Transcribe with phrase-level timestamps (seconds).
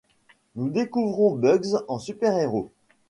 [0.55, 2.71] Nous découvrons Bugs en super héros.